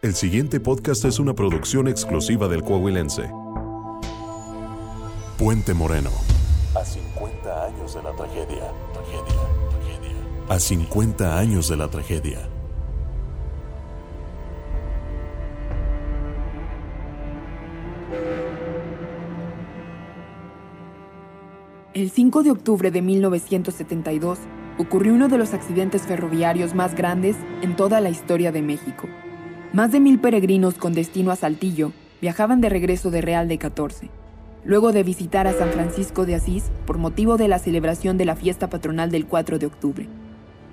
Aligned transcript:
El 0.00 0.14
siguiente 0.14 0.60
podcast 0.60 1.04
es 1.06 1.18
una 1.18 1.34
producción 1.34 1.88
exclusiva 1.88 2.46
del 2.46 2.62
Coahuilense. 2.62 3.32
Puente 5.36 5.74
Moreno. 5.74 6.10
A 6.76 6.84
50 6.84 7.64
años 7.64 7.94
de 7.94 8.02
la 8.04 8.14
tragedia. 8.14 8.72
Tragedia. 8.92 9.40
Tragedia. 9.70 10.14
A 10.48 10.60
50 10.60 11.36
años 11.36 11.68
de 11.68 11.76
la 11.76 11.88
tragedia. 11.88 12.48
El 21.92 22.10
5 22.10 22.44
de 22.44 22.52
octubre 22.52 22.92
de 22.92 23.02
1972 23.02 24.38
ocurrió 24.78 25.12
uno 25.12 25.26
de 25.26 25.38
los 25.38 25.54
accidentes 25.54 26.02
ferroviarios 26.02 26.76
más 26.76 26.94
grandes 26.94 27.34
en 27.62 27.74
toda 27.74 28.00
la 28.00 28.10
historia 28.10 28.52
de 28.52 28.62
México. 28.62 29.08
Más 29.78 29.92
de 29.92 30.00
mil 30.00 30.18
peregrinos 30.18 30.74
con 30.74 30.92
destino 30.92 31.30
a 31.30 31.36
Saltillo 31.36 31.92
viajaban 32.20 32.60
de 32.60 32.68
regreso 32.68 33.12
de 33.12 33.20
Real 33.20 33.46
de 33.46 33.58
14, 33.58 34.10
luego 34.64 34.90
de 34.90 35.04
visitar 35.04 35.46
a 35.46 35.52
San 35.52 35.70
Francisco 35.70 36.26
de 36.26 36.34
Asís 36.34 36.64
por 36.84 36.98
motivo 36.98 37.36
de 37.36 37.46
la 37.46 37.60
celebración 37.60 38.18
de 38.18 38.24
la 38.24 38.34
fiesta 38.34 38.68
patronal 38.70 39.12
del 39.12 39.26
4 39.26 39.60
de 39.60 39.66
octubre. 39.66 40.08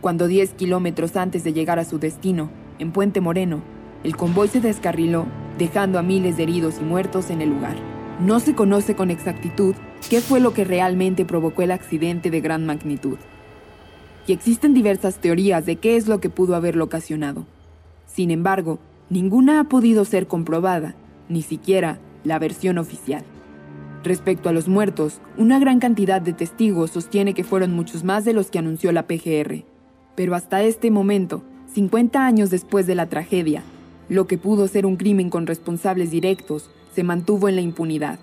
Cuando 0.01 0.25
10 0.25 0.55
kilómetros 0.55 1.17
antes 1.17 1.43
de 1.43 1.53
llegar 1.53 1.77
a 1.77 1.85
su 1.85 1.99
destino, 1.99 2.49
en 2.79 2.91
Puente 2.91 3.21
Moreno, 3.21 3.61
el 4.03 4.17
convoy 4.17 4.47
se 4.47 4.59
descarriló, 4.59 5.27
dejando 5.59 5.99
a 5.99 6.01
miles 6.01 6.37
de 6.37 6.41
heridos 6.41 6.77
y 6.81 6.83
muertos 6.83 7.29
en 7.29 7.43
el 7.43 7.49
lugar. 7.49 7.75
No 8.19 8.39
se 8.39 8.55
conoce 8.55 8.95
con 8.95 9.11
exactitud 9.11 9.75
qué 10.09 10.19
fue 10.19 10.39
lo 10.39 10.53
que 10.53 10.63
realmente 10.63 11.25
provocó 11.25 11.61
el 11.61 11.69
accidente 11.69 12.31
de 12.31 12.41
gran 12.41 12.65
magnitud. 12.65 13.19
Y 14.25 14.33
existen 14.33 14.73
diversas 14.73 15.19
teorías 15.19 15.63
de 15.67 15.75
qué 15.75 15.95
es 15.95 16.07
lo 16.07 16.19
que 16.19 16.31
pudo 16.31 16.55
haberlo 16.55 16.85
ocasionado. 16.85 17.45
Sin 18.07 18.31
embargo, 18.31 18.79
ninguna 19.09 19.59
ha 19.59 19.63
podido 19.65 20.05
ser 20.05 20.27
comprobada, 20.27 20.95
ni 21.29 21.41
siquiera 21.41 21.99
la 22.23 22.39
versión 22.39 22.77
oficial. 22.77 23.23
Respecto 24.03 24.49
a 24.49 24.51
los 24.51 24.67
muertos, 24.67 25.19
una 25.37 25.57
gran 25.59 25.79
cantidad 25.79 26.21
de 26.21 26.33
testigos 26.33 26.91
sostiene 26.91 27.33
que 27.33 27.43
fueron 27.43 27.73
muchos 27.73 28.03
más 28.03 28.23
de 28.23 28.33
los 28.33 28.51
que 28.51 28.59
anunció 28.59 28.91
la 28.91 29.07
PGR. 29.07 29.63
Pero 30.15 30.35
hasta 30.35 30.61
este 30.61 30.91
momento, 30.91 31.43
50 31.73 32.25
años 32.25 32.49
después 32.51 32.85
de 32.85 32.95
la 32.95 33.07
tragedia, 33.07 33.63
lo 34.07 34.27
que 34.27 34.37
pudo 34.37 34.67
ser 34.67 34.85
un 34.85 34.95
crimen 34.95 35.29
con 35.29 35.47
responsables 35.47 36.11
directos 36.11 36.69
se 36.93 37.03
mantuvo 37.03 37.49
en 37.49 37.55
la 37.55 37.61
impunidad. 37.61 38.19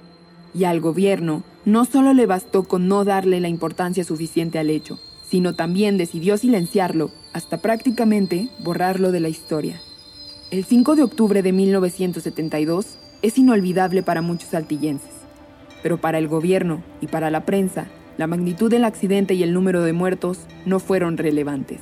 Y 0.55 0.65
al 0.65 0.81
gobierno 0.81 1.43
no 1.65 1.85
solo 1.85 2.13
le 2.13 2.27
bastó 2.27 2.65
con 2.65 2.87
no 2.87 3.05
darle 3.05 3.41
la 3.41 3.49
importancia 3.49 4.05
suficiente 4.05 4.59
al 4.59 4.71
hecho, 4.71 5.01
sino 5.25 5.55
también 5.55 5.97
decidió 5.97 6.37
silenciarlo 6.37 7.11
hasta 7.33 7.59
prácticamente 7.59 8.49
borrarlo 8.63 9.11
de 9.13 9.21
la 9.21 9.29
historia. 9.29 9.81
El 10.53 10.67
5 10.67 10.97
de 10.97 11.03
octubre 11.03 11.43
de 11.43 11.51
1972 11.51 12.99
es 13.23 13.39
inolvidable 13.39 14.03
para 14.03 14.21
muchos 14.21 14.51
saltillenses, 14.51 15.15
pero 15.83 15.99
para 15.99 16.19
el 16.19 16.29
gobierno 16.29 16.83
y 17.01 17.07
para 17.07 17.31
la 17.31 17.47
prensa, 17.47 17.87
la 18.19 18.27
magnitud 18.27 18.71
del 18.71 18.85
accidente 18.85 19.33
y 19.33 19.43
el 19.45 19.55
número 19.55 19.81
de 19.81 19.95
muertos 19.95 20.41
no 20.67 20.79
fueron 20.79 21.17
relevantes. 21.17 21.81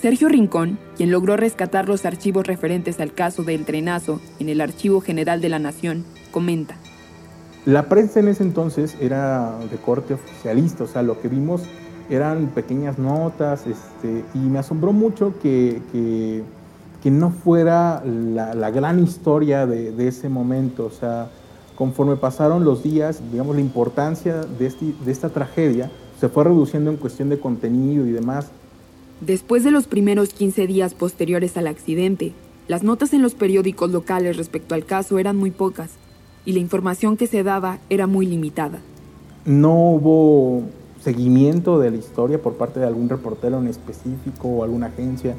Sergio 0.00 0.28
Rincón, 0.28 0.80
quien 0.96 1.12
logró 1.12 1.36
rescatar 1.36 1.86
los 1.86 2.04
archivos 2.06 2.44
referentes 2.44 2.98
al 2.98 3.14
caso 3.14 3.44
del 3.44 3.66
trenazo 3.66 4.20
en 4.40 4.48
el 4.48 4.60
Archivo 4.60 5.00
General 5.00 5.40
de 5.40 5.48
la 5.48 5.60
Nación, 5.60 6.04
comenta. 6.32 6.74
La 7.66 7.88
prensa 7.88 8.18
en 8.18 8.26
ese 8.26 8.42
entonces 8.42 8.96
era 9.00 9.60
de 9.70 9.76
corte 9.76 10.14
oficialista, 10.14 10.82
o 10.82 10.88
sea, 10.88 11.02
lo 11.02 11.20
que 11.20 11.28
vimos 11.28 11.62
eran 12.10 12.48
pequeñas 12.48 12.98
notas, 12.98 13.64
este, 13.68 14.24
y 14.34 14.38
me 14.38 14.58
asombró 14.58 14.92
mucho 14.92 15.34
que, 15.40 15.80
que, 15.92 16.42
no 17.10 17.30
fuera 17.30 18.02
la, 18.04 18.70
gran 18.70 19.02
historia 19.02 19.66
de, 19.66 20.08
ese 20.08 20.28
momento. 20.28 20.86
O 20.86 20.90
sea, 20.90 21.28
conforme 21.74 22.16
pasaron 22.16 22.64
los 22.64 22.82
días, 22.82 23.20
digamos, 23.30 23.56
la 23.56 23.62
importancia 23.62 24.42
de, 24.42 24.66
este, 24.66 24.94
de 25.04 25.12
esta 25.12 25.28
tragedia 25.28 25.90
se 26.20 26.28
fue 26.28 26.44
reduciendo 26.44 26.90
en 26.90 26.96
cuestión 26.96 27.28
de 27.30 27.40
contenido 27.40 28.06
y 28.06 28.12
demás. 28.12 28.50
Después 29.20 29.64
de 29.64 29.72
los 29.72 29.88
primeros 29.88 30.30
15 30.30 30.66
días 30.68 30.94
posteriores 30.94 31.56
al 31.56 31.66
accidente, 31.66 32.32
las 32.68 32.84
notas 32.84 33.12
en 33.12 33.22
los 33.22 33.34
periódicos 33.34 33.90
locales 33.90 34.36
respecto 34.36 34.76
al 34.76 34.84
caso 34.84 35.18
eran 35.18 35.36
muy 35.36 35.50
pocas 35.50 35.90
y 36.44 36.52
la 36.52 36.60
información 36.60 37.16
que 37.16 37.26
se 37.26 37.42
daba 37.42 37.78
era 37.90 38.06
muy 38.06 38.26
limitada. 38.26 38.78
No 39.44 39.74
hubo 39.74 40.62
seguimiento 41.02 41.80
de 41.80 41.90
la 41.90 41.96
historia 41.96 42.40
por 42.40 42.54
parte 42.54 42.78
de 42.78 42.86
algún 42.86 43.08
reportero 43.08 43.58
en 43.58 43.66
específico 43.66 44.48
o 44.48 44.62
alguna 44.62 44.86
agencia, 44.86 45.34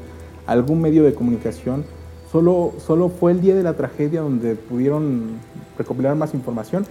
algún 0.46 0.80
medio 0.80 1.04
de 1.04 1.14
comunicación. 1.14 1.84
Solo, 2.30 2.72
solo 2.84 3.08
fue 3.08 3.32
el 3.32 3.40
día 3.40 3.54
de 3.54 3.62
la 3.62 3.74
tragedia 3.74 4.20
donde 4.20 4.56
pudieron 4.56 5.38
recopilar 5.78 6.16
más 6.16 6.34
información. 6.34 6.84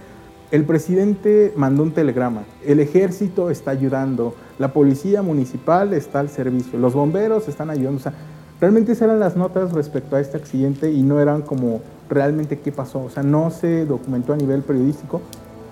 El 0.50 0.64
presidente 0.64 1.52
mandó 1.56 1.82
un 1.82 1.92
telegrama. 1.92 2.44
El 2.64 2.80
ejército 2.80 3.50
está 3.50 3.72
ayudando. 3.72 4.34
La 4.58 4.72
policía 4.72 5.22
municipal 5.22 5.92
está 5.92 6.20
al 6.20 6.28
servicio. 6.28 6.78
Los 6.78 6.94
bomberos 6.94 7.48
están 7.48 7.70
ayudando. 7.70 7.98
O 7.98 8.02
sea, 8.02 8.14
realmente 8.60 8.92
esas 8.92 9.02
eran 9.08 9.20
las 9.20 9.36
notas 9.36 9.72
respecto 9.72 10.16
a 10.16 10.20
este 10.20 10.36
accidente 10.36 10.92
y 10.92 11.02
no 11.02 11.20
eran 11.20 11.42
como 11.42 11.82
realmente 12.08 12.58
qué 12.60 12.72
pasó. 12.72 13.02
O 13.04 13.10
sea, 13.10 13.22
no 13.22 13.50
se 13.50 13.84
documentó 13.84 14.32
a 14.32 14.36
nivel 14.36 14.62
periodístico, 14.62 15.20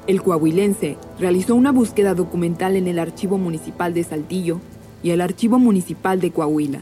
el 0.08 0.20
coahuilense 0.20 0.96
realizó 1.20 1.54
una 1.54 1.70
búsqueda 1.70 2.14
documental 2.14 2.74
en 2.74 2.88
el 2.88 2.98
Archivo 2.98 3.38
Municipal 3.38 3.94
de 3.94 4.02
Saltillo 4.02 4.58
y 5.00 5.10
el 5.10 5.20
Archivo 5.20 5.60
Municipal 5.60 6.20
de 6.20 6.32
Coahuila, 6.32 6.80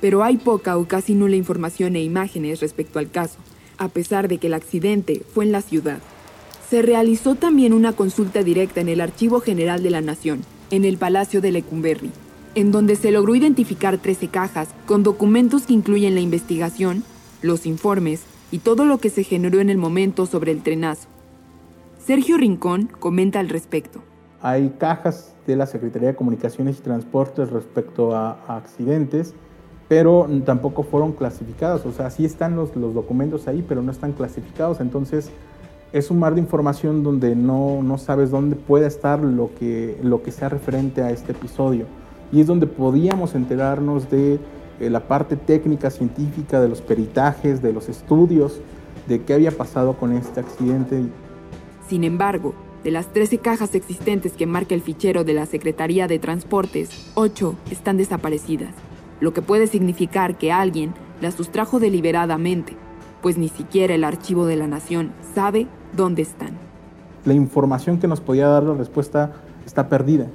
pero 0.00 0.22
hay 0.22 0.36
poca 0.36 0.76
o 0.76 0.86
casi 0.86 1.14
nula 1.14 1.36
información 1.36 1.96
e 1.96 2.02
imágenes 2.02 2.60
respecto 2.60 2.98
al 2.98 3.10
caso, 3.10 3.38
a 3.78 3.88
pesar 3.88 4.28
de 4.28 4.38
que 4.38 4.48
el 4.48 4.54
accidente 4.54 5.22
fue 5.34 5.44
en 5.44 5.52
la 5.52 5.62
ciudad. 5.62 5.98
Se 6.68 6.82
realizó 6.82 7.34
también 7.34 7.72
una 7.72 7.92
consulta 7.92 8.42
directa 8.42 8.80
en 8.80 8.88
el 8.88 9.00
Archivo 9.00 9.40
General 9.40 9.82
de 9.82 9.90
la 9.90 10.00
Nación, 10.00 10.44
en 10.70 10.84
el 10.84 10.98
Palacio 10.98 11.40
de 11.40 11.52
Lecumberri, 11.52 12.10
en 12.54 12.72
donde 12.72 12.96
se 12.96 13.10
logró 13.10 13.34
identificar 13.34 13.98
13 13.98 14.28
cajas 14.28 14.68
con 14.86 15.02
documentos 15.02 15.66
que 15.66 15.72
incluyen 15.72 16.14
la 16.14 16.20
investigación, 16.20 17.04
los 17.40 17.66
informes 17.66 18.22
y 18.50 18.58
todo 18.58 18.84
lo 18.84 18.98
que 18.98 19.10
se 19.10 19.24
generó 19.24 19.60
en 19.60 19.70
el 19.70 19.78
momento 19.78 20.26
sobre 20.26 20.52
el 20.52 20.62
trenazo. 20.62 21.08
Sergio 22.04 22.36
Rincón 22.36 22.90
comenta 22.98 23.40
al 23.40 23.48
respecto. 23.48 24.02
Hay 24.40 24.74
cajas 24.78 25.34
de 25.46 25.56
la 25.56 25.66
Secretaría 25.66 26.08
de 26.08 26.16
Comunicaciones 26.16 26.78
y 26.78 26.82
Transportes 26.82 27.50
respecto 27.50 28.14
a, 28.14 28.32
accidentes, 28.48 29.34
pero 29.88 30.28
tampoco 30.44 30.82
fueron 30.82 31.12
clasificadas. 31.12 31.84
O 31.86 31.92
sea, 31.92 32.10
sí 32.10 32.24
están 32.24 32.54
los, 32.56 32.76
los, 32.76 32.94
documentos 32.94 33.48
ahí, 33.48 33.64
pero 33.66 33.82
no 33.82 33.90
están 33.90 34.12
clasificados. 34.12 34.80
Entonces, 34.80 35.30
es 35.92 36.10
un 36.10 36.18
mar 36.18 36.34
de 36.34 36.40
información 36.40 37.02
donde 37.02 37.34
no, 37.34 37.82
no 37.82 37.96
sabes 37.96 38.30
dónde 38.30 38.56
puede 38.56 38.86
estar 38.86 39.20
lo 39.20 39.50
que, 39.58 39.98
lo 40.02 40.22
que 40.22 40.30
sea 40.30 40.50
referente 40.50 41.02
a 41.02 41.10
este 41.10 41.32
episodio. 41.32 41.86
Y 42.30 42.42
es 42.42 42.46
donde 42.46 42.66
podíamos 42.66 43.34
enterarnos 43.34 44.10
de 44.10 44.38
eh, 44.80 44.90
la 44.90 45.08
parte 45.08 45.36
técnica, 45.36 45.90
científica, 45.90 46.60
de 46.60 46.68
los 46.68 46.82
peritajes, 46.82 47.62
de 47.62 47.72
los 47.72 47.88
estudios, 47.88 48.60
de 49.08 49.22
qué 49.22 49.32
había 49.32 49.50
pasado 49.50 49.94
con 49.94 50.12
este 50.12 50.40
accidente. 50.40 51.02
Sin 51.88 52.04
embargo, 52.04 52.54
de 52.84 52.90
las 52.90 53.12
13 53.12 53.38
cajas 53.38 53.74
existentes 53.74 54.32
que 54.32 54.46
marca 54.46 54.74
el 54.74 54.82
fichero 54.82 55.24
de 55.24 55.32
la 55.32 55.46
Secretaría 55.46 56.06
de 56.06 56.18
Transportes, 56.18 57.10
8 57.14 57.54
están 57.70 57.96
desaparecidas, 57.96 58.74
lo 59.20 59.32
que 59.32 59.42
puede 59.42 59.66
significar 59.66 60.38
que 60.38 60.52
alguien 60.52 60.94
las 61.20 61.34
sustrajo 61.34 61.80
deliberadamente, 61.80 62.74
pues 63.22 63.38
ni 63.38 63.48
siquiera 63.48 63.94
el 63.94 64.04
archivo 64.04 64.46
de 64.46 64.56
la 64.56 64.66
Nación 64.66 65.12
sabe 65.34 65.66
dónde 65.96 66.22
están. 66.22 66.50
La 67.24 67.34
información 67.34 67.98
que 67.98 68.08
nos 68.08 68.20
podía 68.20 68.48
dar 68.48 68.62
la 68.62 68.74
respuesta 68.74 69.32
está 69.66 69.88
perdida, 69.88 70.26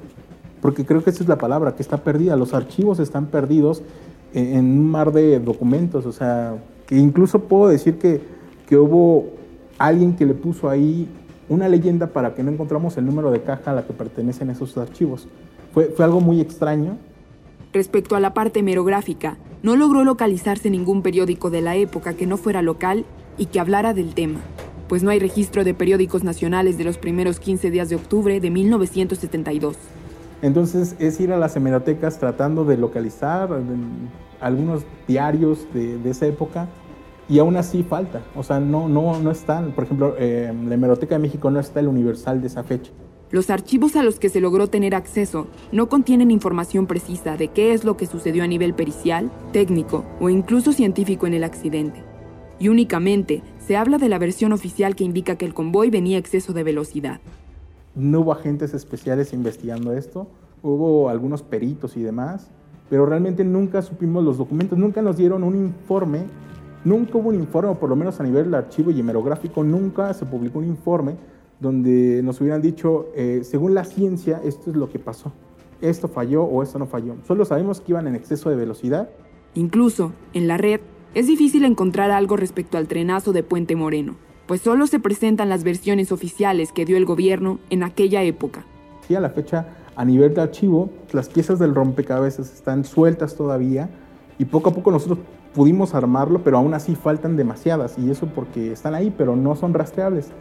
porque 0.61 0.85
creo 0.85 1.03
que 1.03 1.09
esa 1.09 1.23
es 1.23 1.29
la 1.29 1.38
palabra, 1.38 1.75
que 1.75 1.81
está 1.81 1.97
perdida. 1.97 2.35
Los 2.35 2.53
archivos 2.53 2.99
están 2.99 3.27
perdidos 3.27 3.81
en 4.34 4.66
un 4.79 4.90
mar 4.90 5.11
de 5.11 5.40
documentos, 5.40 6.05
o 6.05 6.11
sea, 6.11 6.55
que 6.85 6.97
incluso 6.97 7.40
puedo 7.40 7.69
decir 7.69 7.97
que, 7.97 8.22
que 8.67 8.78
hubo 8.78 9.25
alguien 9.78 10.16
que 10.16 10.25
le 10.25 10.34
puso 10.34 10.69
ahí 10.69 11.08
una 11.49 11.67
leyenda 11.69 12.08
para 12.08 12.34
que 12.34 12.43
no 12.43 12.52
encontramos 12.52 12.97
el 12.97 13.05
número 13.05 13.31
de 13.31 13.41
caja 13.41 13.72
a 13.72 13.73
la 13.75 13.84
que 13.84 13.93
pertenecen 13.93 14.49
esos 14.49 14.78
archivos. 14.78 15.28
Fue, 15.73 15.85
fue 15.85 16.05
algo 16.05 16.19
muy 16.19 16.41
extraño. 16.41 16.97
Respecto 17.73 18.16
a 18.16 18.20
la 18.20 18.35
parte 18.35 18.59
hemerográfica, 18.59 19.37
no 19.64 19.75
logró 19.75 20.03
localizarse 20.03 20.70
ningún 20.70 21.02
periódico 21.02 21.49
de 21.49 21.61
la 21.61 21.75
época 21.75 22.14
que 22.14 22.28
no 22.28 22.37
fuera 22.37 22.61
local 22.61 23.03
y 23.40 23.47
que 23.47 23.59
hablara 23.59 23.96
del 23.96 24.14
tema, 24.14 24.41
pues 24.87 25.02
no 25.02 25.09
hay 25.09 25.17
registro 25.17 25.64
de 25.64 25.73
periódicos 25.73 26.23
nacionales 26.23 26.78
de 26.78 26.84
los 26.84 26.99
primeros 26.99 27.40
15 27.40 27.72
días 27.72 27.90
de 27.90 27.96
octubre 27.96 28.40
de 28.40 28.52
1972. 28.52 29.75
Entonces 30.43 30.96
es 30.99 31.20
ir 31.20 31.34
a 31.34 31.37
las 31.37 31.55
hemerotecas 31.55 32.20
tratando 32.20 32.64
de 32.64 32.78
localizar 32.78 33.49
algunos 34.40 34.84
diarios 35.08 35.66
de, 35.73 35.97
de 35.97 36.09
esa 36.11 36.28
época 36.28 36.67
y 37.28 37.40
aún 37.40 37.55
así 37.55 37.81
falta, 37.81 38.22
o 38.35 38.43
sea, 38.43 38.59
no, 38.59 38.87
no, 38.87 39.20
no 39.20 39.31
están, 39.31 39.72
por 39.72 39.85
ejemplo, 39.85 40.14
eh, 40.20 40.53
la 40.67 40.75
Hemeroteca 40.75 41.16
de 41.16 41.20
México 41.20 41.49
no 41.49 41.59
está 41.59 41.79
el 41.79 41.87
universal 41.87 42.40
de 42.40 42.47
esa 42.47 42.64
fecha. 42.64 42.91
Los 43.34 43.50
archivos 43.50 43.96
a 43.96 44.03
los 44.03 44.20
que 44.20 44.30
se 44.30 44.40
logró 44.40 44.68
tener 44.68 44.94
acceso 44.94 45.47
no 45.72 45.90
contienen 45.90 46.30
información 46.30 46.85
precisa 46.85 47.35
de 47.35 47.47
qué 47.47 47.74
es 47.74 47.84
lo 47.84 47.97
que 47.97 48.06
sucedió 48.06 48.44
a 48.44 48.47
nivel 48.47 48.76
pericial, 48.76 49.32
técnico 49.52 50.06
o 50.20 50.30
incluso 50.30 50.72
científico 50.72 51.26
en 51.26 51.34
el 51.34 51.44
accidente. 51.44 52.03
Y 52.59 52.68
únicamente 52.68 53.41
se 53.58 53.76
habla 53.76 53.97
de 53.97 54.08
la 54.08 54.20
versión 54.20 54.53
oficial 54.53 54.96
que 54.96 55.03
indica 55.03 55.35
que 55.35 55.46
el 55.46 55.56
convoy 55.56 55.90
venía 55.90 56.18
a 56.18 56.20
exceso 56.20 56.53
de 56.53 56.62
velocidad. 56.62 57.22
No 57.96 58.20
hubo 58.20 58.34
agentes 58.34 58.76
especiales 58.76 59.34
investigando 59.34 59.94
esto, 59.94 60.28
hubo 60.62 61.09
algunos 61.09 61.41
peritos 61.41 61.97
y 61.97 62.03
demás, 62.03 62.52
pero 62.88 63.08
realmente 63.08 63.44
nunca 63.44 63.82
supimos 63.82 64.24
los 64.24 64.38
documentos, 64.38 64.78
nunca 64.78 65.02
nos 65.02 65.18
dieron 65.18 65.44
un 65.44 65.56
informe, 65.56 66.26
nunca 66.85 67.18
hubo 67.18 67.30
un 67.30 67.35
informe, 67.35 67.74
por 67.74 67.90
lo 67.90 67.96
menos 67.96 68.20
a 68.20 68.24
nivel 68.24 68.53
archivo 68.53 68.91
y 68.91 69.00
hemerográfico, 69.00 69.64
nunca 69.64 70.14
se 70.14 70.24
publicó 70.28 70.59
un 70.59 70.66
informe 70.66 71.16
donde 71.63 72.21
nos 72.23 72.41
hubieran 72.41 72.61
dicho, 72.61 73.07
eh, 73.15 73.39
según 73.43 73.73
la 73.73 73.85
ciencia, 73.85 74.41
esto 74.43 74.69
es 74.69 74.75
lo 74.75 74.89
que 74.89 74.99
pasó. 74.99 75.31
Esto 75.81 76.07
falló 76.07 76.43
o 76.43 76.61
esto 76.61 76.77
no 76.77 76.85
falló. 76.85 77.15
Solo 77.25 77.45
sabemos 77.45 77.81
que 77.81 77.93
iban 77.93 78.05
en 78.05 78.15
exceso 78.15 78.49
de 78.49 78.57
velocidad. 78.57 79.09
Incluso, 79.55 80.11
en 80.33 80.47
la 80.47 80.57
red, 80.57 80.81
es 81.15 81.25
difícil 81.25 81.63
encontrar 81.63 82.11
algo 82.11 82.35
respecto 82.35 82.77
al 82.77 82.87
trenazo 82.87 83.31
de 83.31 83.43
Puente 83.43 83.75
Moreno, 83.75 84.15
pues 84.45 84.61
solo 84.61 84.87
se 84.87 84.99
presentan 84.99 85.47
las 85.47 85.63
versiones 85.63 86.11
oficiales 86.11 86.73
que 86.73 86.85
dio 86.85 86.97
el 86.97 87.05
gobierno 87.05 87.59
en 87.69 87.83
aquella 87.83 88.23
época. 88.23 88.65
Sí, 89.07 89.15
a 89.15 89.21
la 89.21 89.29
fecha, 89.29 89.67
a 89.95 90.05
nivel 90.05 90.33
de 90.33 90.41
archivo, 90.41 90.89
las 91.13 91.29
piezas 91.29 91.59
del 91.59 91.73
rompecabezas 91.73 92.53
están 92.53 92.83
sueltas 92.83 93.35
todavía 93.35 93.89
y 94.37 94.45
poco 94.45 94.71
a 94.71 94.73
poco 94.73 94.91
nosotros 94.91 95.19
pudimos 95.53 95.93
armarlo, 95.93 96.43
pero 96.43 96.57
aún 96.57 96.73
así 96.73 96.95
faltan 96.95 97.37
demasiadas 97.37 97.97
y 97.97 98.09
eso 98.09 98.27
porque 98.27 98.71
están 98.71 98.95
ahí, 98.95 99.13
pero 99.15 99.35
no 99.35 99.55
son 99.55 99.73
rastreables 99.73 100.31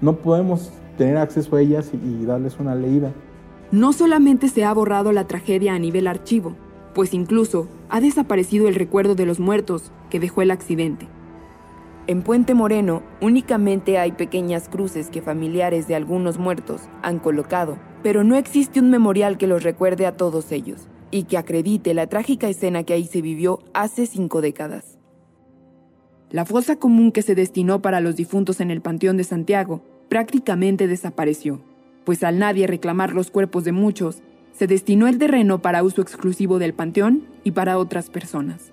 no 0.00 0.16
podemos 0.16 0.70
tener 0.96 1.16
acceso 1.16 1.56
a 1.56 1.60
ellas 1.60 1.90
y, 1.92 2.24
darles 2.24 2.58
una 2.58 2.74
leída. 2.74 3.12
No 3.70 3.92
solamente 3.92 4.48
se 4.48 4.64
ha 4.64 4.72
borrado 4.72 5.12
la 5.12 5.26
tragedia 5.26 5.74
a 5.74 5.78
nivel 5.78 6.06
archivo, 6.06 6.54
pues 6.94 7.14
incluso 7.14 7.68
ha 7.88 8.00
desaparecido 8.00 8.68
el 8.68 8.74
recuerdo 8.74 9.14
de 9.14 9.26
los 9.26 9.40
muertos 9.40 9.92
que 10.10 10.20
dejó 10.20 10.42
el 10.42 10.50
accidente. 10.50 11.08
En 12.06 12.22
Puente 12.22 12.54
Moreno 12.54 13.02
únicamente 13.20 13.98
hay 13.98 14.12
pequeñas 14.12 14.68
cruces 14.68 15.10
que 15.10 15.22
familiares 15.22 15.88
de 15.88 15.96
algunos 15.96 16.38
muertos 16.38 16.82
han 17.02 17.18
colocado, 17.18 17.78
pero 18.04 18.22
no 18.22 18.36
existe 18.36 18.78
un 18.78 18.90
memorial 18.90 19.38
que 19.38 19.48
los 19.48 19.64
recuerde 19.64 20.06
a 20.06 20.16
todos 20.16 20.52
ellos 20.52 20.88
y 21.10 21.24
que 21.24 21.36
acredite 21.36 21.94
la 21.94 22.06
trágica 22.06 22.48
escena 22.48 22.84
que 22.84 22.92
ahí 22.92 23.06
se 23.06 23.22
vivió 23.22 23.58
hace 23.74 24.06
cinco 24.06 24.40
décadas. 24.40 24.95
La 26.30 26.44
fosa 26.44 26.76
común 26.76 27.12
que 27.12 27.22
se 27.22 27.34
destinó 27.34 27.80
para 27.80 28.00
los 28.00 28.16
difuntos 28.16 28.60
en 28.60 28.70
el 28.70 28.80
Panteón 28.80 29.16
de 29.16 29.24
Santiago 29.24 29.82
prácticamente 30.08 30.88
desapareció, 30.88 31.60
pues 32.04 32.24
al 32.24 32.38
nadie 32.38 32.66
reclamar 32.66 33.12
los 33.12 33.30
cuerpos 33.30 33.64
de 33.64 33.72
muchos, 33.72 34.22
se 34.52 34.66
destinó 34.66 35.06
el 35.06 35.18
terreno 35.18 35.60
para 35.60 35.82
uso 35.82 36.02
exclusivo 36.02 36.58
del 36.58 36.74
Panteón 36.74 37.24
y 37.44 37.52
para 37.52 37.78
otras 37.78 38.10
personas. 38.10 38.72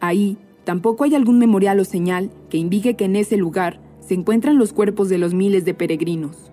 Ahí 0.00 0.38
tampoco 0.64 1.04
hay 1.04 1.14
algún 1.14 1.38
memorial 1.38 1.78
o 1.80 1.84
señal 1.84 2.30
que 2.48 2.56
indique 2.58 2.94
que 2.94 3.04
en 3.04 3.16
ese 3.16 3.36
lugar 3.36 3.80
se 4.00 4.14
encuentran 4.14 4.58
los 4.58 4.72
cuerpos 4.72 5.08
de 5.08 5.18
los 5.18 5.34
miles 5.34 5.64
de 5.64 5.74
peregrinos. 5.74 6.50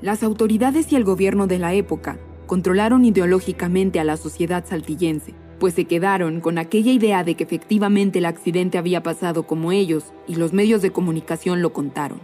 Las 0.00 0.22
autoridades 0.22 0.92
y 0.92 0.96
el 0.96 1.04
gobierno 1.04 1.46
de 1.46 1.58
la 1.58 1.74
época 1.74 2.18
controlaron 2.46 3.04
ideológicamente 3.04 4.00
a 4.00 4.04
la 4.04 4.16
sociedad 4.16 4.64
saltillense, 4.66 5.34
pues 5.62 5.74
se 5.74 5.84
quedaron 5.84 6.40
con 6.40 6.58
aquella 6.58 6.90
idea 6.90 7.22
de 7.22 7.36
que 7.36 7.44
efectivamente 7.44 8.18
el 8.18 8.24
accidente 8.24 8.78
había 8.78 9.04
pasado 9.04 9.46
como 9.46 9.70
ellos 9.70 10.12
y 10.26 10.34
los 10.34 10.52
medios 10.52 10.82
de 10.82 10.90
comunicación 10.90 11.62
lo 11.62 11.72
contaron. 11.72 12.18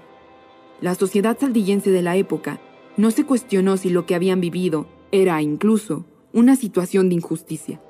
La 0.81 0.97
sociedad 0.97 1.39
saldillense 1.39 1.93
de 1.93 2.03
la 2.03 2.17
época 2.17 2.59
no 2.97 3.13
se 3.13 3.23
cuestionó 3.23 3.77
si 3.77 3.91
lo 3.91 4.07
que 4.07 4.17
habían 4.17 4.41
vivido 4.41 4.89
era 5.13 5.41
incluso 5.41 6.05
una 6.33 6.57
situación 6.57 7.09
de 7.09 7.15
injusticia, 7.15 7.81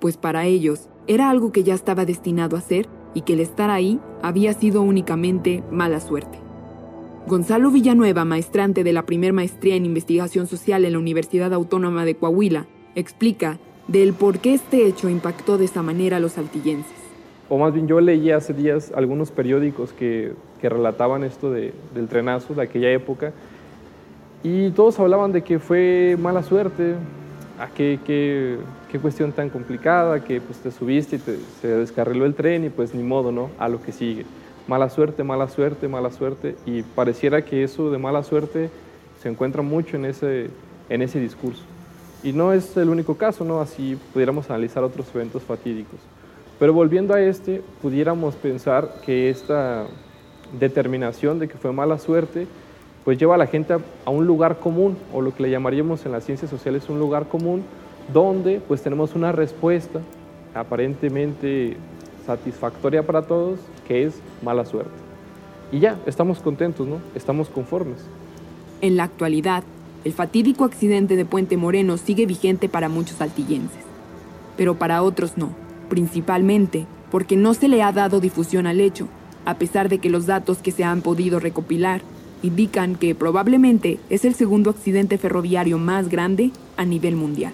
pues 0.00 0.16
para 0.16 0.46
ellos 0.46 0.88
era 1.06 1.28
algo 1.28 1.52
que 1.52 1.64
ya 1.64 1.74
estaba 1.74 2.06
destinado 2.06 2.56
a 2.56 2.62
ser 2.62 2.88
y 3.12 3.20
que 3.20 3.34
el 3.34 3.40
estar 3.40 3.68
ahí 3.68 4.00
había 4.22 4.54
sido 4.54 4.80
únicamente 4.80 5.62
mala 5.70 6.00
suerte. 6.00 6.38
Gonzalo 7.26 7.70
Villanueva, 7.70 8.24
maestrante 8.24 8.84
de 8.84 8.94
la 8.94 9.04
primer 9.04 9.34
maestría 9.34 9.76
en 9.76 9.84
investigación 9.84 10.46
social 10.46 10.86
en 10.86 10.94
la 10.94 10.98
Universidad 10.98 11.52
Autónoma 11.52 12.06
de 12.06 12.16
Coahuila, 12.16 12.68
explica 12.94 13.58
del 13.88 14.14
por 14.14 14.38
qué 14.38 14.54
este 14.54 14.86
hecho 14.86 15.08
impactó 15.08 15.58
de 15.58 15.66
esa 15.66 15.82
manera 15.82 16.16
a 16.16 16.20
los 16.20 16.38
altillenses. 16.38 16.92
O 17.48 17.58
más 17.58 17.74
bien 17.74 17.86
yo 17.86 18.00
leí 18.00 18.30
hace 18.30 18.54
días 18.54 18.92
algunos 18.94 19.30
periódicos 19.30 19.92
que, 19.92 20.32
que 20.60 20.68
relataban 20.68 21.24
esto 21.24 21.50
de, 21.50 21.72
del 21.94 22.08
trenazo 22.08 22.54
de 22.54 22.62
aquella 22.62 22.90
época 22.90 23.32
y 24.42 24.70
todos 24.70 24.98
hablaban 24.98 25.32
de 25.32 25.42
que 25.42 25.58
fue 25.58 26.16
mala 26.20 26.42
suerte, 26.42 26.94
a 27.58 27.68
qué, 27.68 27.98
qué, 28.04 28.58
qué 28.90 28.98
cuestión 28.98 29.32
tan 29.32 29.48
complicada, 29.48 30.24
que 30.24 30.40
pues 30.40 30.58
te 30.58 30.70
subiste 30.70 31.16
y 31.16 31.18
te, 31.18 31.38
se 31.60 31.68
descarriló 31.68 32.26
el 32.26 32.34
tren 32.34 32.64
y 32.64 32.68
pues 32.68 32.94
ni 32.94 33.02
modo, 33.02 33.32
¿no? 33.32 33.50
A 33.58 33.68
lo 33.68 33.80
que 33.80 33.92
sigue. 33.92 34.26
Mala 34.66 34.90
suerte, 34.90 35.24
mala 35.24 35.48
suerte, 35.48 35.88
mala 35.88 36.10
suerte 36.10 36.56
y 36.66 36.82
pareciera 36.82 37.44
que 37.44 37.62
eso 37.62 37.90
de 37.90 37.98
mala 37.98 38.22
suerte 38.22 38.70
se 39.22 39.28
encuentra 39.28 39.62
mucho 39.62 39.96
en 39.96 40.06
ese, 40.06 40.48
en 40.88 41.02
ese 41.02 41.20
discurso. 41.20 41.62
Y 42.24 42.32
no 42.32 42.54
es 42.54 42.74
el 42.78 42.88
único 42.88 43.16
caso, 43.16 43.44
¿no? 43.44 43.60
Así 43.60 43.98
pudiéramos 44.14 44.48
analizar 44.48 44.82
otros 44.82 45.06
eventos 45.14 45.42
fatídicos. 45.42 46.00
Pero 46.58 46.72
volviendo 46.72 47.12
a 47.12 47.20
este, 47.20 47.62
pudiéramos 47.82 48.34
pensar 48.34 48.96
que 49.04 49.28
esta 49.28 49.84
determinación 50.58 51.38
de 51.38 51.48
que 51.48 51.58
fue 51.58 51.72
mala 51.72 51.98
suerte, 51.98 52.46
pues 53.04 53.18
lleva 53.18 53.34
a 53.34 53.38
la 53.38 53.46
gente 53.46 53.74
a, 53.74 54.10
un 54.10 54.26
lugar 54.26 54.58
común, 54.58 54.96
o 55.12 55.20
lo 55.20 55.34
que 55.34 55.42
le 55.42 55.50
llamaríamos 55.50 56.06
en 56.06 56.12
las 56.12 56.24
ciencias 56.24 56.50
sociales 56.50 56.88
un 56.88 56.98
lugar 56.98 57.28
común, 57.28 57.62
donde 58.10 58.62
pues 58.66 58.82
tenemos 58.82 59.14
una 59.14 59.30
respuesta 59.30 60.00
aparentemente 60.54 61.76
satisfactoria 62.24 63.02
para 63.02 63.22
todos, 63.22 63.58
que 63.86 64.04
es 64.04 64.14
mala 64.42 64.64
suerte. 64.64 64.92
Y 65.70 65.80
ya, 65.80 65.98
estamos 66.06 66.40
contentos, 66.40 66.86
¿no? 66.86 67.00
Estamos 67.14 67.50
conformes. 67.50 67.98
En 68.80 68.96
la 68.96 69.04
actualidad, 69.04 69.64
el 70.04 70.12
fatídico 70.12 70.64
accidente 70.64 71.16
de 71.16 71.24
Puente 71.24 71.56
Moreno 71.56 71.96
sigue 71.96 72.26
vigente 72.26 72.68
para 72.68 72.88
muchos 72.88 73.20
altillenses, 73.20 73.82
pero 74.56 74.76
para 74.78 75.02
otros 75.02 75.36
no, 75.36 75.50
principalmente 75.88 76.86
porque 77.10 77.36
no 77.36 77.54
se 77.54 77.68
le 77.68 77.82
ha 77.82 77.92
dado 77.92 78.20
difusión 78.20 78.66
al 78.66 78.80
hecho, 78.80 79.08
a 79.44 79.54
pesar 79.54 79.88
de 79.88 79.98
que 79.98 80.10
los 80.10 80.26
datos 80.26 80.58
que 80.58 80.72
se 80.72 80.84
han 80.84 81.00
podido 81.00 81.40
recopilar 81.40 82.02
indican 82.42 82.96
que 82.96 83.14
probablemente 83.14 83.98
es 84.10 84.24
el 84.24 84.34
segundo 84.34 84.70
accidente 84.70 85.16
ferroviario 85.16 85.78
más 85.78 86.08
grande 86.08 86.50
a 86.76 86.84
nivel 86.84 87.16
mundial. 87.16 87.52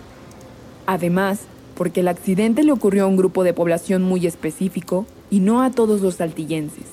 Además, 0.86 1.42
porque 1.76 2.00
el 2.00 2.08
accidente 2.08 2.64
le 2.64 2.72
ocurrió 2.72 3.04
a 3.04 3.06
un 3.06 3.16
grupo 3.16 3.44
de 3.44 3.54
población 3.54 4.02
muy 4.02 4.26
específico 4.26 5.06
y 5.30 5.38
no 5.38 5.62
a 5.62 5.70
todos 5.70 6.00
los 6.00 6.20
altillenses. 6.20 6.86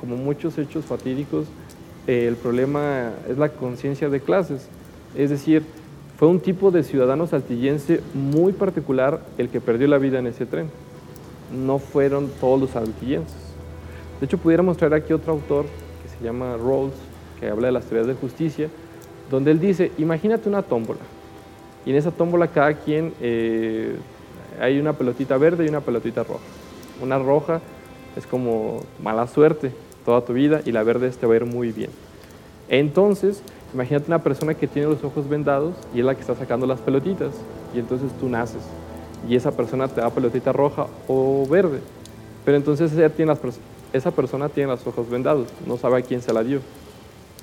Como 0.00 0.16
muchos 0.16 0.56
hechos 0.56 0.86
fatídicos, 0.86 1.46
el 2.06 2.36
problema 2.36 3.12
es 3.28 3.38
la 3.38 3.50
conciencia 3.50 4.08
de 4.08 4.20
clases. 4.20 4.68
Es 5.16 5.30
decir, 5.30 5.62
fue 6.18 6.28
un 6.28 6.40
tipo 6.40 6.70
de 6.70 6.82
ciudadano 6.82 7.26
saltillense 7.26 8.00
muy 8.14 8.52
particular 8.52 9.20
el 9.38 9.48
que 9.48 9.60
perdió 9.60 9.88
la 9.88 9.98
vida 9.98 10.18
en 10.18 10.26
ese 10.26 10.46
tren. 10.46 10.70
No 11.52 11.78
fueron 11.78 12.30
todos 12.40 12.60
los 12.60 12.70
saltillenses. 12.70 13.36
De 14.20 14.26
hecho, 14.26 14.38
pudiéramos 14.38 14.76
traer 14.76 14.94
aquí 14.94 15.12
otro 15.12 15.32
autor 15.32 15.64
que 16.02 16.08
se 16.08 16.24
llama 16.24 16.56
Rawls, 16.56 16.94
que 17.40 17.48
habla 17.48 17.66
de 17.66 17.72
las 17.72 17.84
teorías 17.86 18.06
de 18.06 18.14
justicia, 18.14 18.68
donde 19.30 19.50
él 19.50 19.58
dice, 19.58 19.90
imagínate 19.98 20.48
una 20.48 20.62
tómbola, 20.62 21.00
y 21.84 21.90
en 21.90 21.96
esa 21.96 22.12
tómbola 22.12 22.46
cada 22.46 22.74
quien 22.74 23.12
eh, 23.20 23.96
hay 24.60 24.78
una 24.78 24.92
pelotita 24.92 25.36
verde 25.38 25.64
y 25.64 25.68
una 25.68 25.80
pelotita 25.80 26.22
roja. 26.22 26.44
Una 27.02 27.18
roja 27.18 27.60
es 28.16 28.26
como 28.26 28.82
mala 29.02 29.26
suerte, 29.26 29.72
toda 30.04 30.24
tu 30.24 30.32
vida 30.32 30.60
y 30.64 30.72
la 30.72 30.82
verde 30.82 31.10
te 31.10 31.26
va 31.26 31.34
a 31.34 31.36
ir 31.36 31.46
muy 31.46 31.72
bien. 31.72 31.90
Entonces, 32.68 33.42
imagínate 33.74 34.06
una 34.06 34.22
persona 34.22 34.54
que 34.54 34.66
tiene 34.66 34.88
los 34.88 35.02
ojos 35.04 35.28
vendados 35.28 35.74
y 35.94 36.00
es 36.00 36.04
la 36.04 36.14
que 36.14 36.20
está 36.20 36.34
sacando 36.34 36.66
las 36.66 36.80
pelotitas 36.80 37.32
y 37.74 37.78
entonces 37.78 38.10
tú 38.20 38.28
naces 38.28 38.62
y 39.28 39.36
esa 39.36 39.52
persona 39.52 39.88
te 39.88 40.00
da 40.00 40.10
pelotita 40.10 40.52
roja 40.52 40.86
o 41.08 41.46
verde. 41.48 41.80
Pero 42.44 42.56
entonces 42.56 42.90
tiene 43.14 43.32
esa 43.92 44.10
persona 44.10 44.48
tiene 44.48 44.70
los 44.70 44.86
ojos 44.86 45.08
vendados, 45.08 45.48
no 45.66 45.76
sabe 45.76 45.98
a 45.98 46.02
quién 46.02 46.22
se 46.22 46.32
la 46.32 46.42
dio. 46.42 46.60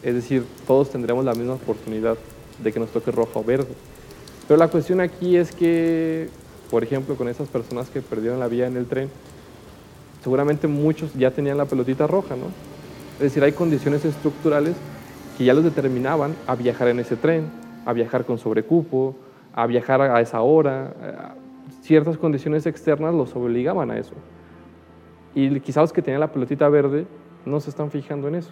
Es 0.01 0.15
decir, 0.15 0.45
todos 0.65 0.89
tendremos 0.89 1.23
la 1.25 1.33
misma 1.33 1.53
oportunidad 1.53 2.17
de 2.61 2.71
que 2.71 2.79
nos 2.79 2.89
toque 2.89 3.11
roja 3.11 3.39
o 3.39 3.43
verde. 3.43 3.73
Pero 4.47 4.57
la 4.57 4.67
cuestión 4.67 4.99
aquí 4.99 5.37
es 5.37 5.51
que, 5.51 6.29
por 6.71 6.83
ejemplo, 6.83 7.15
con 7.15 7.27
esas 7.29 7.47
personas 7.49 7.89
que 7.89 8.01
perdieron 8.01 8.39
la 8.39 8.47
vida 8.47 8.67
en 8.67 8.77
el 8.77 8.87
tren, 8.87 9.09
seguramente 10.21 10.67
muchos 10.67 11.13
ya 11.13 11.31
tenían 11.31 11.57
la 11.57 11.65
pelotita 11.65 12.07
roja, 12.07 12.35
¿no? 12.35 12.45
Es 13.15 13.23
decir, 13.23 13.43
hay 13.43 13.51
condiciones 13.51 14.05
estructurales 14.05 14.75
que 15.37 15.45
ya 15.45 15.53
los 15.53 15.63
determinaban 15.63 16.35
a 16.47 16.55
viajar 16.55 16.87
en 16.87 16.99
ese 16.99 17.15
tren, 17.15 17.49
a 17.85 17.93
viajar 17.93 18.25
con 18.25 18.37
sobrecupo, 18.37 19.15
a 19.53 19.65
viajar 19.67 20.01
a 20.01 20.21
esa 20.21 20.41
hora. 20.41 21.35
Ciertas 21.81 22.17
condiciones 22.17 22.65
externas 22.65 23.13
los 23.13 23.35
obligaban 23.35 23.91
a 23.91 23.97
eso. 23.97 24.13
Y 25.35 25.59
quizás 25.59 25.83
los 25.83 25.93
que 25.93 26.01
tenían 26.01 26.21
la 26.21 26.31
pelotita 26.31 26.69
verde 26.69 27.05
no 27.45 27.59
se 27.59 27.69
están 27.69 27.91
fijando 27.91 28.27
en 28.27 28.35
eso. 28.35 28.51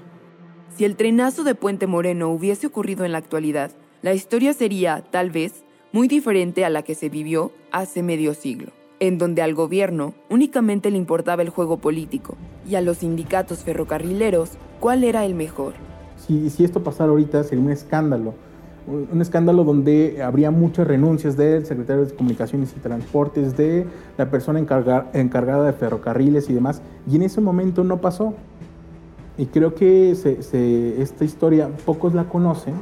Si 0.76 0.86
el 0.86 0.96
trenazo 0.96 1.44
de 1.44 1.56
Puente 1.56 1.88
Moreno 1.88 2.30
hubiese 2.30 2.68
ocurrido 2.68 3.06
en 3.06 3.12
la 3.12 3.18
actualidad, 3.18 3.72
la 4.02 4.14
historia 4.14 4.54
sería, 4.54 5.04
tal 5.10 5.32
vez, 5.32 5.64
muy 5.92 6.08
diferente 6.08 6.66
a 6.66 6.70
la 6.70 6.84
que 6.84 6.94
se 6.94 7.10
vivió 7.10 7.52
hace 7.72 8.04
medio 8.04 8.34
siglo, 8.34 8.72
en 9.00 9.18
donde 9.18 9.42
al 9.42 9.54
gobierno 9.54 10.14
únicamente 10.30 10.92
le 10.92 10.98
importaba 10.98 11.42
el 11.42 11.50
juego 11.50 11.78
político 11.78 12.36
y 12.68 12.76
a 12.76 12.82
los 12.82 12.98
sindicatos 12.98 13.64
ferrocarrileros 13.64 14.52
cuál 14.80 15.04
era 15.04 15.26
el 15.26 15.36
mejor. 15.36 15.74
Si, 16.18 16.64
esto 16.64 16.84
pasara 16.84 17.12
ahorita 17.12 17.44
sería 17.44 17.64
un 17.64 17.72
escándalo, 17.72 18.34
un 18.88 19.22
escándalo 19.22 19.64
donde 19.64 20.22
habría 20.22 20.52
muchas 20.52 20.88
renuncias 20.88 21.38
del 21.38 21.66
secretario 21.66 22.06
de 22.06 22.14
Comunicaciones 22.14 22.74
y 22.76 22.80
Transportes, 22.80 23.56
de 23.56 23.86
la 24.18 24.30
persona 24.30 24.60
encargada 24.60 25.64
de 25.64 25.74
ferrocarriles 25.74 26.50
y 26.50 26.54
demás, 26.54 26.82
y 27.10 27.16
en 27.16 27.24
ese 27.24 27.42
momento 27.42 27.84
no 27.84 28.02
pasó. 28.02 28.34
Y 29.38 29.46
creo 29.46 29.76
que 29.76 30.12
esta 30.12 31.24
historia 31.24 31.70
pocos 31.86 32.14
la 32.16 32.28
conocen 32.28 32.74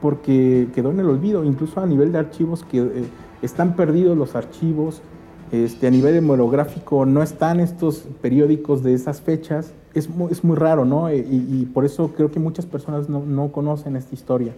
porque 0.00 0.68
quedó 0.74 0.90
en 0.90 1.00
el 1.00 1.06
olvido, 1.06 1.44
incluso 1.44 1.80
a 1.80 1.86
nivel 1.86 2.10
de 2.12 2.18
archivos 2.18 2.64
que 2.64 2.78
eh, 2.78 3.04
están 3.42 3.76
perdidos 3.76 4.16
los 4.16 4.34
archivos, 4.34 5.02
este, 5.52 5.86
a 5.86 5.90
nivel 5.90 6.14
hemorográfico 6.16 7.06
no 7.06 7.22
están 7.22 7.60
estos 7.60 8.04
periódicos 8.22 8.82
de 8.82 8.94
esas 8.94 9.20
fechas, 9.20 9.72
es 9.94 10.08
muy, 10.08 10.30
es 10.30 10.44
muy 10.44 10.56
raro, 10.56 10.84
¿no? 10.84 11.08
E, 11.08 11.18
y, 11.18 11.68
por 11.72 11.84
eso 11.84 12.12
creo 12.12 12.30
que 12.30 12.38
muchas 12.38 12.66
personas 12.66 13.08
no, 13.08 13.24
no 13.24 13.50
conocen 13.50 13.96
esta 13.96 14.14
historia. 14.14 14.54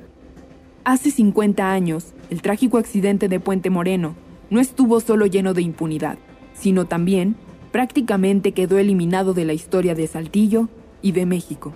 Hace 0.85 1.11
50 1.11 1.73
años, 1.73 2.13
el 2.29 2.43
trágico 2.43 2.77
accidente 2.79 3.29
de 3.29 3.41
Puente 3.41 3.71
Moreno 3.71 4.15
no 4.51 4.61
estuvo 4.61 5.01
solo 5.01 5.27
lleno 5.27 5.55
de 5.55 5.63
impunidad, 5.63 6.19
sino 6.55 6.85
también 6.85 7.37
prácticamente 7.71 8.53
quedó 8.53 8.79
eliminado 8.79 9.33
de 9.33 9.47
la 9.47 9.55
historia 9.55 9.95
de 9.95 10.07
Saltillo 10.07 10.69
y 11.01 11.13
de 11.13 11.25
México. 11.25 11.73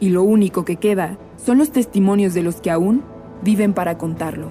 Y 0.00 0.08
lo 0.08 0.22
único 0.22 0.64
que 0.64 0.76
queda 0.76 1.18
son 1.36 1.58
los 1.58 1.70
testimonios 1.70 2.32
de 2.32 2.42
los 2.42 2.56
que 2.56 2.70
aún 2.70 3.02
viven 3.42 3.74
para 3.74 3.98
contarlo. 3.98 4.50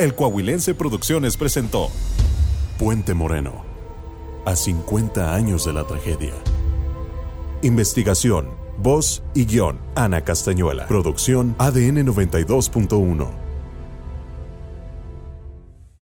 El 0.00 0.14
Coahuilense 0.14 0.74
Producciones 0.74 1.36
presentó 1.36 1.90
Puente 2.78 3.12
Moreno, 3.12 3.66
a 4.46 4.56
50 4.56 5.34
años 5.34 5.66
de 5.66 5.74
la 5.74 5.86
tragedia. 5.86 6.32
Investigación, 7.60 8.48
voz 8.78 9.22
y 9.34 9.44
guion, 9.44 9.78
Ana 9.94 10.22
Castañuela. 10.22 10.86
Producción 10.86 11.54
ADN 11.58 12.06
92.1. 12.06 13.49